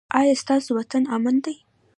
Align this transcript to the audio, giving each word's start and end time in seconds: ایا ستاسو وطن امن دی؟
ایا 0.19 0.33
ستاسو 0.43 0.69
وطن 0.79 1.03
امن 1.15 1.35
دی؟ 1.43 1.55